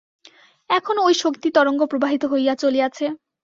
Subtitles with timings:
[0.69, 3.05] এখনও ঐ শক্তি-তরঙ্গ প্রবাহিত হইয়া চলিয়াছে।